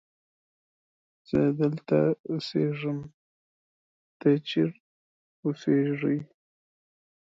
زه 1.29 1.41
دلته 1.59 1.97
اسیږم 2.31 2.99
ته 4.19 4.29
چیرت 4.47 4.77
اوسیږی 5.43 6.19